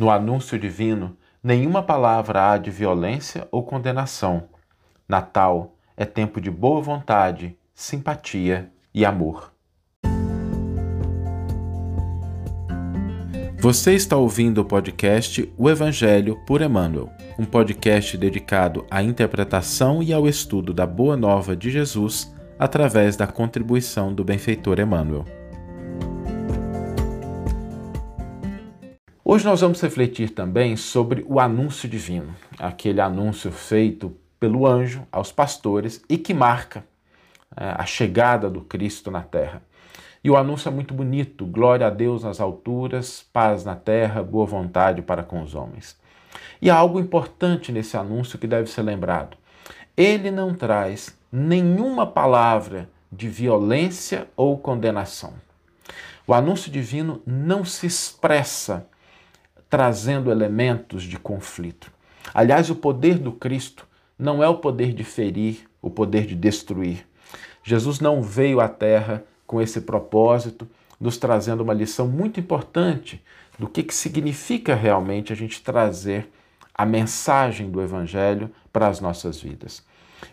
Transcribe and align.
No 0.00 0.10
anúncio 0.10 0.58
divino, 0.58 1.14
nenhuma 1.44 1.82
palavra 1.82 2.52
há 2.52 2.56
de 2.56 2.70
violência 2.70 3.46
ou 3.52 3.62
condenação. 3.62 4.44
Natal 5.06 5.74
é 5.94 6.06
tempo 6.06 6.40
de 6.40 6.50
boa 6.50 6.80
vontade, 6.80 7.54
simpatia 7.74 8.72
e 8.94 9.04
amor. 9.04 9.52
Você 13.58 13.92
está 13.92 14.16
ouvindo 14.16 14.62
o 14.62 14.64
podcast 14.64 15.52
O 15.58 15.68
Evangelho 15.68 16.40
por 16.46 16.62
Emmanuel, 16.62 17.10
um 17.38 17.44
podcast 17.44 18.16
dedicado 18.16 18.86
à 18.90 19.02
interpretação 19.02 20.02
e 20.02 20.14
ao 20.14 20.26
estudo 20.26 20.72
da 20.72 20.86
Boa 20.86 21.14
Nova 21.14 21.54
de 21.54 21.70
Jesus 21.70 22.34
através 22.58 23.16
da 23.16 23.26
contribuição 23.26 24.14
do 24.14 24.24
benfeitor 24.24 24.80
Emmanuel. 24.80 25.39
Hoje 29.32 29.44
nós 29.44 29.60
vamos 29.60 29.80
refletir 29.80 30.30
também 30.30 30.76
sobre 30.76 31.24
o 31.28 31.38
anúncio 31.38 31.88
divino, 31.88 32.34
aquele 32.58 33.00
anúncio 33.00 33.52
feito 33.52 34.12
pelo 34.40 34.66
anjo 34.66 35.06
aos 35.12 35.30
pastores 35.30 36.02
e 36.08 36.18
que 36.18 36.34
marca 36.34 36.84
é, 37.56 37.64
a 37.78 37.86
chegada 37.86 38.50
do 38.50 38.60
Cristo 38.62 39.08
na 39.08 39.22
terra. 39.22 39.62
E 40.24 40.28
o 40.28 40.36
anúncio 40.36 40.68
é 40.68 40.72
muito 40.72 40.92
bonito: 40.92 41.46
glória 41.46 41.86
a 41.86 41.90
Deus 41.90 42.24
nas 42.24 42.40
alturas, 42.40 43.24
paz 43.32 43.64
na 43.64 43.76
terra, 43.76 44.20
boa 44.20 44.44
vontade 44.44 45.00
para 45.00 45.22
com 45.22 45.40
os 45.44 45.54
homens. 45.54 45.96
E 46.60 46.68
há 46.68 46.74
algo 46.74 46.98
importante 46.98 47.70
nesse 47.70 47.96
anúncio 47.96 48.36
que 48.36 48.48
deve 48.48 48.68
ser 48.68 48.82
lembrado. 48.82 49.36
Ele 49.96 50.32
não 50.32 50.52
traz 50.52 51.16
nenhuma 51.30 52.04
palavra 52.04 52.90
de 53.12 53.28
violência 53.28 54.26
ou 54.36 54.58
condenação. 54.58 55.34
O 56.26 56.34
anúncio 56.34 56.68
divino 56.68 57.22
não 57.24 57.64
se 57.64 57.86
expressa 57.86 58.90
trazendo 59.70 60.30
elementos 60.30 61.04
de 61.04 61.16
conflito. 61.16 61.90
Aliás, 62.34 62.68
o 62.68 62.74
poder 62.74 63.18
do 63.18 63.32
Cristo 63.32 63.86
não 64.18 64.42
é 64.42 64.48
o 64.48 64.58
poder 64.58 64.92
de 64.92 65.04
ferir, 65.04 65.68
o 65.80 65.88
poder 65.88 66.26
de 66.26 66.34
destruir. 66.34 67.06
Jesus 67.62 68.00
não 68.00 68.20
veio 68.20 68.60
à 68.60 68.68
Terra 68.68 69.24
com 69.46 69.62
esse 69.62 69.80
propósito, 69.80 70.68
nos 71.00 71.16
trazendo 71.16 71.62
uma 71.62 71.72
lição 71.72 72.06
muito 72.06 72.38
importante 72.38 73.22
do 73.58 73.68
que, 73.68 73.82
que 73.82 73.94
significa 73.94 74.74
realmente 74.74 75.32
a 75.32 75.36
gente 75.36 75.62
trazer 75.62 76.30
a 76.74 76.84
mensagem 76.84 77.70
do 77.70 77.80
Evangelho 77.80 78.50
para 78.72 78.88
as 78.88 79.00
nossas 79.00 79.40
vidas. 79.40 79.82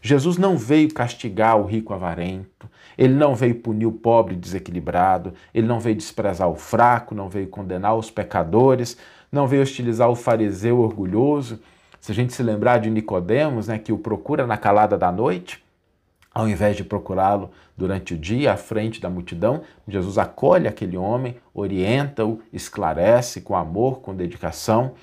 Jesus 0.02 0.38
não 0.38 0.58
veio 0.58 0.94
castigar 0.94 1.58
o 1.58 1.66
rico 1.66 1.94
avarento, 1.94 2.70
ele 2.98 3.14
não 3.14 3.36
veio 3.36 3.56
punir 3.56 3.86
o 3.86 3.92
pobre 3.92 4.36
desequilibrado, 4.36 5.34
ele 5.54 5.68
não 5.68 5.80
veio 5.80 5.96
desprezar 5.96 6.50
o 6.50 6.56
fraco, 6.56 7.16
não 7.16 7.30
veio 7.30 7.48
condenar 7.48 7.96
os 7.96 8.10
pecadores, 8.10 8.98
não 9.32 9.48
veio 9.48 9.62
hostilizar 9.62 10.10
o 10.10 10.16
fariseu 10.16 10.80
orgulhoso. 10.80 11.60
Se 12.00 12.12
a 12.12 12.16
gente 12.16 12.34
se 12.34 12.44
lembrar 12.44 12.80
de 12.80 12.90
Nicodemos, 12.90 13.68
né, 13.68 13.78
que 13.78 13.92
o 13.92 13.98
procura 13.98 14.48
na 14.48 14.58
calada 14.58 14.98
da 14.98 15.12
noite, 15.12 15.64
ao 16.34 16.48
invés 16.48 16.78
de 16.78 16.84
procurá-lo 16.84 17.50
durante 17.76 18.14
o 18.14 18.18
dia 18.18 18.54
à 18.54 18.58
frente 18.58 19.02
da 19.02 19.10
multidão, 19.10 19.62
Jesus 19.88 20.18
acolhe 20.18 20.68
aquele 20.68 20.96
homem, 20.96 21.38
orienta-o, 21.54 22.40
esclarece 22.54 23.42
com 23.42 23.56
amor, 23.56 24.02
com 24.02 24.16
dedicação. 24.16 24.94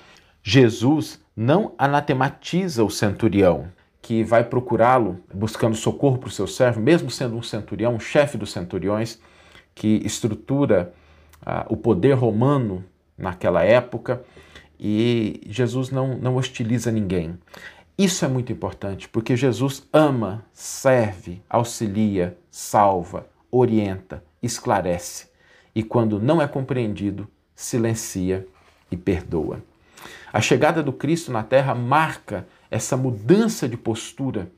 Jesus 0.41 1.19
não 1.35 1.73
anatematiza 1.77 2.83
o 2.83 2.89
centurião, 2.89 3.67
que 4.01 4.23
vai 4.23 4.45
procurá-lo 4.45 5.19
buscando 5.33 5.75
socorro 5.75 6.17
para 6.17 6.29
o 6.29 6.31
seu 6.31 6.47
servo, 6.47 6.79
mesmo 6.79 7.11
sendo 7.11 7.35
um 7.35 7.41
centurião, 7.41 7.95
um 7.95 7.99
chefe 7.99 8.37
dos 8.37 8.51
centuriões, 8.51 9.19
que 9.73 10.01
estrutura 10.05 10.93
uh, 11.41 11.73
o 11.73 11.75
poder 11.75 12.13
romano 12.13 12.83
naquela 13.17 13.63
época, 13.63 14.23
e 14.79 15.41
Jesus 15.47 15.89
não, 15.89 16.17
não 16.17 16.35
hostiliza 16.35 16.91
ninguém. 16.91 17.37
Isso 17.97 18.25
é 18.25 18.27
muito 18.27 18.51
importante, 18.51 19.07
porque 19.07 19.37
Jesus 19.37 19.87
ama, 19.93 20.45
serve, 20.51 21.41
auxilia, 21.49 22.37
salva, 22.51 23.25
orienta, 23.49 24.23
esclarece, 24.43 25.29
e 25.73 25.81
quando 25.81 26.19
não 26.19 26.41
é 26.41 26.47
compreendido, 26.47 27.27
silencia 27.55 28.45
e 28.91 28.97
perdoa. 28.97 29.63
A 30.31 30.41
chegada 30.41 30.83
do 30.83 30.91
Cristo 30.91 31.31
na 31.31 31.43
terra 31.43 31.73
marca 31.73 32.45
essa 32.69 32.97
mudança 32.97 33.69
de 33.69 33.77
postura 33.77 34.51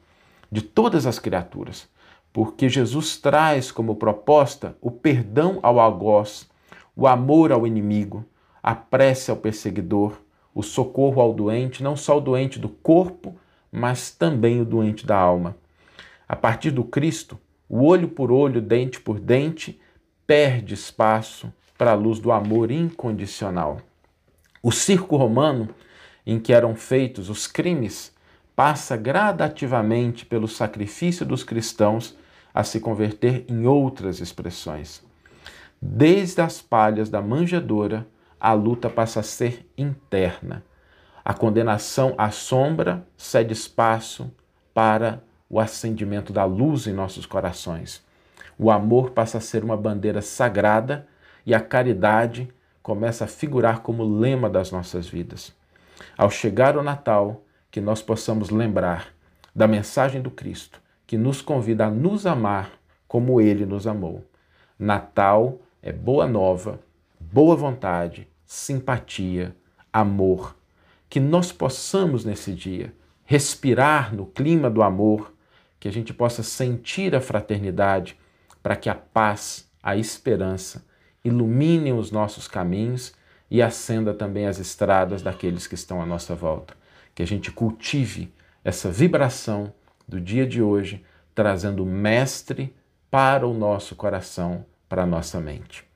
de 0.52 0.62
todas 0.62 1.06
as 1.06 1.20
criaturas, 1.20 1.88
porque 2.34 2.68
Jesus 2.68 3.18
traz 3.18 3.72
como 3.72 3.96
proposta 3.96 4.76
o 4.82 4.90
perdão 4.90 5.60
ao 5.62 5.80
algoz, 5.80 6.50
o 6.96 7.06
amor 7.06 7.52
ao 7.52 7.68
inimigo, 7.68 8.26
a 8.68 8.76
prece 8.76 9.32
ao 9.32 9.38
perseguidor, 9.38 10.20
o 10.54 10.62
socorro 10.62 11.22
ao 11.22 11.34
doente, 11.34 11.82
não 11.82 11.96
só 11.96 12.18
o 12.18 12.20
doente 12.20 12.60
do 12.60 12.68
corpo, 12.68 13.34
mas 13.72 14.12
também 14.12 14.60
o 14.60 14.66
doente 14.66 15.06
da 15.06 15.18
alma. 15.18 15.56
A 16.28 16.36
partir 16.36 16.72
do 16.72 16.84
Cristo, 16.84 17.40
o 17.70 17.86
olho 17.86 18.10
por 18.10 18.30
olho, 18.30 18.62
dente 18.62 19.00
por 19.00 19.22
dente, 19.22 19.80
perde 20.26 20.74
espaço 20.74 21.50
para 21.78 21.92
a 21.92 21.96
luz 21.96 22.20
do 22.20 22.30
amor 22.30 22.70
incondicional. 22.70 23.80
O 24.62 24.70
circo 24.70 25.16
romano, 25.16 25.70
em 26.26 26.38
que 26.38 26.52
eram 26.52 26.76
feitos 26.76 27.30
os 27.30 27.48
crimes, 27.48 28.14
passa 28.54 28.98
gradativamente 28.98 30.26
pelo 30.26 30.46
sacrifício 30.46 31.26
dos 31.26 31.42
cristãos 31.42 32.18
a 32.54 32.66
se 32.66 32.82
converter 32.82 33.46
em 33.48 33.66
outras 33.66 34.20
expressões. 34.20 35.02
Desde 35.82 36.42
as 36.42 36.62
palhas 36.62 37.10
da 37.10 37.22
manjedoura 37.22 38.06
a 38.40 38.54
luta 38.54 38.90
passa 38.90 39.20
a 39.22 39.24
ser 39.24 39.66
interna. 39.78 40.64
A 41.24 41.34
condenação 41.34 42.14
à 42.18 42.32
sombra 42.32 43.06
cede 43.18 43.54
espaço 43.54 44.32
para 44.74 45.24
o 45.50 45.60
acendimento 45.60 46.32
da 46.32 46.46
luz 46.46 46.88
em 46.88 46.94
nossos 46.94 47.26
corações. 47.26 48.06
O 48.58 48.72
amor 48.72 49.12
passa 49.12 49.38
a 49.38 49.42
ser 49.42 49.64
uma 49.64 49.78
bandeira 49.78 50.22
sagrada 50.22 51.08
e 51.46 51.54
a 51.54 51.60
caridade 51.60 52.50
começa 52.82 53.26
a 53.26 53.28
figurar 53.28 53.82
como 53.82 54.04
lema 54.04 54.50
das 54.50 54.72
nossas 54.72 55.08
vidas. 55.08 55.54
Ao 56.18 56.30
chegar 56.30 56.78
o 56.78 56.84
Natal, 56.84 57.44
que 57.70 57.82
nós 57.82 58.02
possamos 58.02 58.50
lembrar 58.50 59.08
da 59.54 59.68
mensagem 59.68 60.22
do 60.22 60.32
Cristo, 60.32 60.82
que 61.06 61.18
nos 61.18 61.42
convida 61.42 61.88
a 61.88 61.92
nos 61.92 62.26
amar 62.26 62.72
como 63.08 63.42
ele 63.42 63.66
nos 63.66 63.88
amou. 63.88 64.24
Natal 64.78 65.60
é 65.82 65.92
boa 65.92 66.28
nova 66.28 66.80
boa 67.32 67.56
vontade, 67.56 68.28
simpatia, 68.46 69.56
amor. 69.92 70.56
Que 71.10 71.20
nós 71.20 71.52
possamos 71.52 72.24
nesse 72.24 72.54
dia 72.54 72.94
respirar 73.26 74.16
no 74.16 74.26
clima 74.26 74.70
do 74.70 74.82
amor, 74.82 75.34
que 75.80 75.88
a 75.88 75.92
gente 75.92 76.14
possa 76.14 76.42
sentir 76.42 77.14
a 77.16 77.22
fraternidade, 77.22 78.18
para 78.64 78.76
que 78.76 78.90
a 78.90 78.96
paz, 78.96 79.70
a 79.84 79.96
esperança 79.96 80.86
iluminem 81.24 81.94
os 81.94 82.12
nossos 82.12 82.48
caminhos 82.48 83.14
e 83.52 83.62
acenda 83.62 84.14
também 84.14 84.48
as 84.48 84.60
estradas 84.60 85.22
daqueles 85.22 85.68
que 85.68 85.76
estão 85.76 86.02
à 86.02 86.06
nossa 86.06 86.34
volta. 86.34 86.74
Que 87.14 87.24
a 87.24 87.28
gente 87.28 87.52
cultive 87.52 88.34
essa 88.64 88.90
vibração 88.90 89.74
do 90.08 90.20
dia 90.20 90.46
de 90.46 90.62
hoje, 90.62 91.04
trazendo 91.36 91.84
o 91.84 91.86
Mestre 91.86 92.74
para 93.12 93.46
o 93.46 93.54
nosso 93.54 93.96
coração, 93.96 94.66
para 94.88 95.04
a 95.04 95.06
nossa 95.06 95.40
mente. 95.40 95.87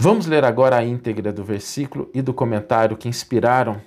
Vamos 0.00 0.26
ler 0.26 0.44
agora 0.44 0.76
a 0.76 0.84
íntegra 0.84 1.32
do 1.32 1.42
versículo 1.42 2.08
e 2.14 2.22
do 2.22 2.32
comentário 2.32 2.96
que 2.96 3.08
inspiraram 3.08 3.80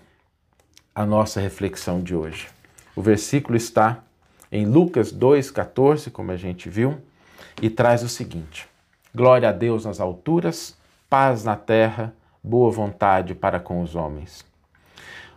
a 0.93 1.05
nossa 1.05 1.39
reflexão 1.39 2.01
de 2.01 2.13
hoje. 2.13 2.49
O 2.93 3.01
versículo 3.01 3.55
está 3.55 3.99
em 4.51 4.65
Lucas 4.65 5.13
2,14, 5.13 6.11
como 6.11 6.31
a 6.31 6.35
gente 6.35 6.67
viu, 6.67 6.97
e 7.61 7.69
traz 7.69 8.03
o 8.03 8.09
seguinte: 8.09 8.67
Glória 9.15 9.47
a 9.47 9.51
Deus 9.53 9.85
nas 9.85 10.01
alturas, 10.01 10.75
paz 11.09 11.45
na 11.45 11.55
terra, 11.55 12.13
boa 12.43 12.69
vontade 12.69 13.33
para 13.33 13.57
com 13.57 13.81
os 13.81 13.95
homens. 13.95 14.43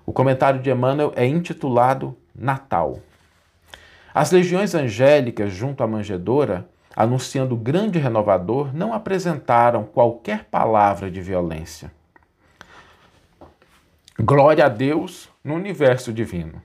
O 0.05 0.12
comentário 0.12 0.61
de 0.61 0.73
Emmanuel 0.73 1.12
é 1.15 1.25
intitulado 1.25 2.17
Natal. 2.35 2.99
As 4.12 4.32
legiões 4.32 4.75
angélicas 4.75 5.53
junto 5.53 5.85
à 5.85 5.87
manjedoura 5.87 6.69
anunciando 6.96 7.55
o 7.55 7.58
grande 7.58 7.99
renovador, 7.99 8.75
não 8.75 8.93
apresentaram 8.93 9.85
qualquer 9.85 10.44
palavra 10.44 11.11
de 11.11 11.20
violência. 11.20 11.91
Glória 14.19 14.67
a 14.67 14.69
Deus 14.69 15.29
no 15.43 15.55
universo 15.55 16.12
divino. 16.12 16.62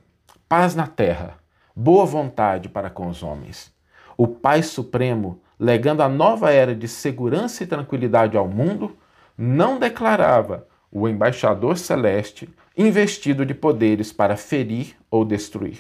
Paz 0.48 0.76
na 0.76 0.88
terra, 0.88 1.36
boa 1.76 2.06
vontade 2.06 2.70
para 2.70 2.90
com 2.90 3.08
os 3.08 3.24
homens. 3.24 3.72
O 4.16 4.28
Pai 4.28 4.62
Supremo, 4.62 5.42
legando 5.60 6.02
a 6.02 6.10
nova 6.10 6.52
era 6.52 6.76
de 6.76 6.88
segurança 6.88 7.64
e 7.64 7.68
tranquilidade 7.68 8.38
ao 8.38 8.48
mundo, 8.48 8.96
não 9.38 9.80
declarava 9.80 10.68
o 10.92 11.08
embaixador 11.08 11.78
celeste 11.78 12.50
investido 12.78 13.46
de 13.46 13.54
poderes 13.54 14.12
para 14.12 14.38
ferir 14.38 14.96
ou 15.10 15.26
destruir, 15.26 15.80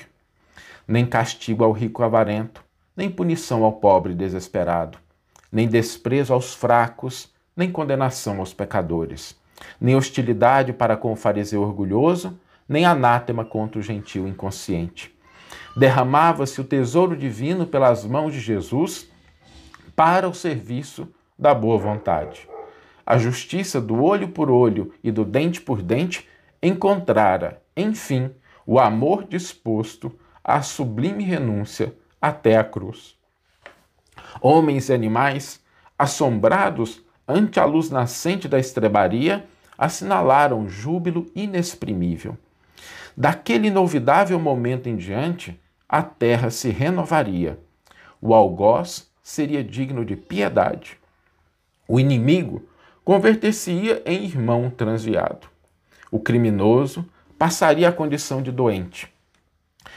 nem 0.87 1.05
castigo 1.05 1.63
ao 1.63 1.71
rico 1.71 2.03
avarento, 2.03 2.63
nem 2.99 3.09
punição 3.09 3.63
ao 3.63 3.71
pobre 3.71 4.13
desesperado, 4.13 4.97
nem 5.49 5.69
desprezo 5.69 6.33
aos 6.33 6.53
fracos, 6.53 7.33
nem 7.55 7.71
condenação 7.71 8.39
aos 8.39 8.53
pecadores. 8.53 9.39
nem 9.79 9.95
hostilidade 9.95 10.73
para 10.73 10.97
com 10.97 11.13
o 11.13 11.15
fariseu 11.15 11.61
orgulhoso, 11.61 12.37
nem 12.67 12.85
anátema 12.85 13.45
contra 13.45 13.79
o 13.79 13.81
gentil 13.81 14.27
inconsciente. 14.27 15.13
Derramava-se 15.77 16.59
o 16.59 16.63
tesouro 16.63 17.15
divino 17.15 17.65
pelas 17.65 18.05
mãos 18.05 18.33
de 18.33 18.39
Jesus 18.41 19.09
para 19.95 20.27
o 20.27 20.33
serviço 20.33 21.07
da 21.37 21.53
boa 21.53 21.77
vontade. 21.77 22.49
A 23.05 23.17
justiça 23.17 23.79
do 23.79 24.01
olho 24.03 24.29
por 24.29 24.49
olho 24.49 24.93
e 25.01 25.09
do 25.09 25.23
dente 25.23 25.61
por 25.61 25.81
dente 25.81 26.27
encontrara, 26.61 27.61
enfim, 27.75 28.29
o 28.65 28.77
amor 28.77 29.25
disposto 29.25 30.11
à 30.43 30.61
sublime 30.61 31.23
renúncia 31.23 31.93
até 32.21 32.57
a 32.57 32.63
cruz. 32.63 33.15
Homens 34.41 34.89
e 34.89 34.93
animais, 34.93 35.61
assombrados 35.97 37.01
ante 37.27 37.59
a 37.59 37.65
luz 37.65 37.89
nascente 37.89 38.47
da 38.47 38.59
estrebaria, 38.59 39.45
assinalaram 39.77 40.67
júbilo 40.67 41.27
inexprimível. 41.35 42.37
Daquele 43.15 43.67
inovidável 43.67 44.39
momento 44.39 44.87
em 44.87 44.95
diante, 44.95 45.59
a 45.87 46.01
terra 46.01 46.49
se 46.49 46.69
renovaria. 46.69 47.59
O 48.21 48.33
algoz 48.33 49.09
seria 49.21 49.63
digno 49.63 50.03
de 50.03 50.15
piedade. 50.15 50.97
O 51.87 51.99
inimigo 51.99 52.67
converter-se-ia 53.03 54.01
em 54.05 54.23
irmão 54.23 54.69
transviado. 54.69 55.47
O 56.11 56.19
criminoso 56.19 57.05
passaria 57.37 57.87
a 57.89 57.91
condição 57.91 58.41
de 58.41 58.51
doente. 58.51 59.11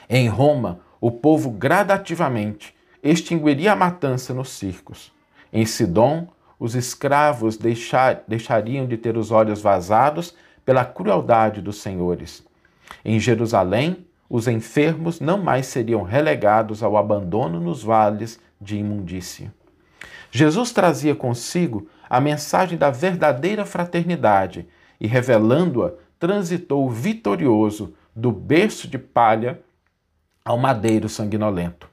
Em 0.08 0.28
Roma, 0.28 0.80
o 1.02 1.10
povo 1.10 1.50
gradativamente 1.50 2.72
extinguiria 3.02 3.72
a 3.72 3.76
matança 3.76 4.32
nos 4.32 4.50
circos. 4.50 5.12
Em 5.52 5.66
Sidom, 5.66 6.28
os 6.60 6.76
escravos 6.76 7.56
deixar, 7.56 8.22
deixariam 8.28 8.87
de 8.87 8.96
ter 8.96 9.16
os 9.16 9.32
olhos 9.32 9.60
vazados 9.60 10.32
pela 10.64 10.84
crueldade 10.84 11.60
dos 11.60 11.82
senhores. 11.82 12.46
Em 13.04 13.19
Jerusalém, 13.19 14.06
os 14.31 14.46
enfermos 14.46 15.19
não 15.19 15.38
mais 15.38 15.66
seriam 15.66 16.04
relegados 16.04 16.84
ao 16.84 16.96
abandono 16.96 17.58
nos 17.58 17.82
vales 17.82 18.38
de 18.60 18.76
imundícia. 18.76 19.52
Jesus 20.31 20.70
trazia 20.70 21.16
consigo 21.16 21.88
a 22.08 22.20
mensagem 22.20 22.78
da 22.78 22.90
verdadeira 22.90 23.66
fraternidade 23.66 24.69
e, 25.00 25.08
revelando-a, 25.08 25.94
transitou 26.16 26.88
vitorioso 26.88 27.93
do 28.14 28.31
berço 28.31 28.87
de 28.87 28.99
palha 28.99 29.60
ao 30.44 30.58
madeiro 30.58 31.08
sanguinolento. 31.08 31.88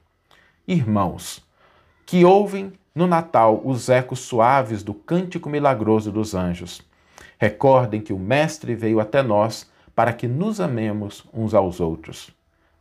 Irmãos, 0.66 1.44
que 2.04 2.24
ouvem 2.24 2.72
no 2.94 3.06
Natal 3.06 3.60
os 3.64 3.88
ecos 3.88 4.20
suaves 4.20 4.82
do 4.82 4.92
cântico 4.92 5.48
milagroso 5.48 6.10
dos 6.10 6.34
anjos. 6.34 6.82
Recordem 7.38 8.00
que 8.00 8.12
o 8.12 8.18
Mestre 8.18 8.74
veio 8.74 9.00
até 9.00 9.22
nós 9.22 9.70
para 9.94 10.12
que 10.12 10.26
nos 10.26 10.60
amemos 10.60 11.24
uns 11.32 11.54
aos 11.54 11.80
outros. 11.80 12.30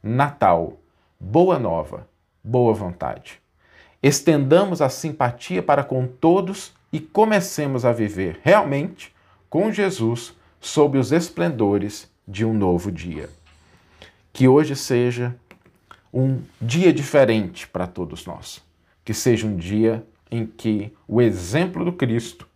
Natal, 0.01 0.77
boa 1.19 1.59
nova, 1.59 2.07
boa 2.43 2.73
vontade. 2.73 3.39
Estendamos 4.01 4.81
a 4.81 4.89
simpatia 4.89 5.61
para 5.61 5.83
com 5.83 6.07
todos 6.07 6.73
e 6.91 6.99
comecemos 6.99 7.85
a 7.85 7.91
viver 7.91 8.39
realmente 8.41 9.13
com 9.49 9.71
Jesus 9.71 10.33
sob 10.59 10.97
os 10.97 11.11
esplendores 11.11 12.09
de 12.27 12.45
um 12.45 12.53
novo 12.53 12.91
dia. 12.91 13.29
Que 14.31 14.47
hoje 14.47 14.75
seja 14.75 15.35
um 16.13 16.41
dia 16.61 16.91
diferente 16.91 17.67
para 17.67 17.87
todos 17.87 18.25
nós 18.25 18.67
que 19.09 19.13
seja 19.15 19.47
um 19.47 19.55
dia 19.55 20.05
em 20.29 20.45
que 20.45 20.93
o 21.07 21.19
exemplo 21.19 21.83
do 21.83 21.91
Cristo, 21.91 22.47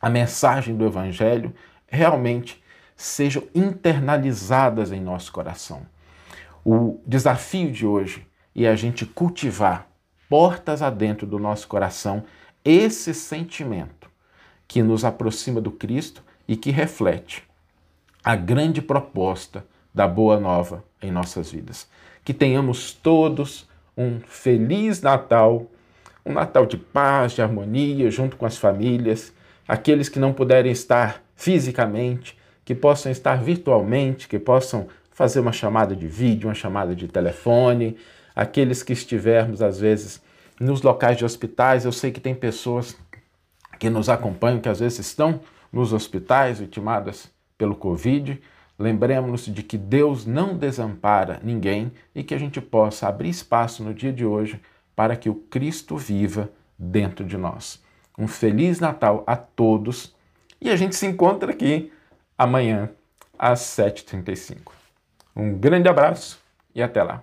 a 0.00 0.08
mensagem 0.08 0.76
do 0.76 0.86
Evangelho, 0.86 1.52
realmente 1.88 2.62
sejam 2.94 3.42
internalizadas 3.52 4.92
em 4.92 5.00
nosso 5.00 5.32
coração. 5.32 5.84
O 6.64 7.00
desafio 7.04 7.72
de 7.72 7.84
hoje 7.84 8.24
é 8.54 8.68
a 8.68 8.76
gente 8.76 9.04
cultivar 9.04 9.88
portas 10.28 10.80
adentro 10.80 11.26
do 11.26 11.40
nosso 11.40 11.66
coração 11.66 12.22
esse 12.64 13.12
sentimento 13.12 14.08
que 14.68 14.80
nos 14.80 15.04
aproxima 15.04 15.60
do 15.60 15.72
Cristo 15.72 16.22
e 16.46 16.56
que 16.56 16.70
reflete 16.70 17.42
a 18.22 18.36
grande 18.36 18.80
proposta 18.80 19.66
da 19.92 20.06
Boa 20.06 20.38
Nova 20.38 20.84
em 21.02 21.10
nossas 21.10 21.50
vidas. 21.50 21.88
Que 22.24 22.32
tenhamos 22.32 22.92
todos 22.92 23.68
um 23.96 24.18
feliz 24.26 25.02
Natal, 25.02 25.66
um 26.24 26.32
Natal 26.32 26.66
de 26.66 26.76
paz, 26.76 27.32
de 27.32 27.42
harmonia, 27.42 28.10
junto 28.10 28.36
com 28.36 28.46
as 28.46 28.56
famílias, 28.56 29.32
aqueles 29.68 30.08
que 30.08 30.18
não 30.18 30.32
puderem 30.32 30.72
estar 30.72 31.22
fisicamente, 31.36 32.36
que 32.64 32.74
possam 32.74 33.12
estar 33.12 33.42
virtualmente, 33.42 34.26
que 34.26 34.38
possam 34.38 34.88
fazer 35.12 35.40
uma 35.40 35.52
chamada 35.52 35.94
de 35.94 36.06
vídeo, 36.06 36.48
uma 36.48 36.54
chamada 36.54 36.94
de 36.94 37.06
telefone, 37.06 37.96
aqueles 38.34 38.82
que 38.82 38.92
estivermos, 38.92 39.62
às 39.62 39.78
vezes, 39.78 40.20
nos 40.58 40.82
locais 40.82 41.16
de 41.16 41.24
hospitais. 41.24 41.84
Eu 41.84 41.92
sei 41.92 42.10
que 42.10 42.20
tem 42.20 42.34
pessoas 42.34 42.96
que 43.78 43.90
nos 43.90 44.08
acompanham, 44.08 44.60
que 44.60 44.68
às 44.68 44.80
vezes 44.80 45.00
estão 45.00 45.40
nos 45.72 45.92
hospitais 45.92 46.58
vitimadas 46.58 47.30
pelo 47.58 47.74
Covid. 47.74 48.40
Lembremos-nos 48.78 49.46
de 49.46 49.62
que 49.62 49.78
Deus 49.78 50.26
não 50.26 50.56
desampara 50.56 51.40
ninguém 51.42 51.92
e 52.14 52.24
que 52.24 52.34
a 52.34 52.38
gente 52.38 52.60
possa 52.60 53.08
abrir 53.08 53.28
espaço 53.28 53.84
no 53.84 53.94
dia 53.94 54.12
de 54.12 54.24
hoje 54.24 54.60
para 54.96 55.16
que 55.16 55.28
o 55.28 55.34
Cristo 55.34 55.96
viva 55.96 56.50
dentro 56.78 57.24
de 57.24 57.36
nós. 57.36 57.82
Um 58.18 58.26
Feliz 58.26 58.80
Natal 58.80 59.22
a 59.26 59.36
todos 59.36 60.14
e 60.60 60.70
a 60.70 60.76
gente 60.76 60.96
se 60.96 61.06
encontra 61.06 61.52
aqui 61.52 61.92
amanhã 62.36 62.90
às 63.38 63.60
7h35. 63.60 64.72
Um 65.36 65.56
grande 65.56 65.88
abraço 65.88 66.40
e 66.74 66.82
até 66.82 67.02
lá. 67.02 67.22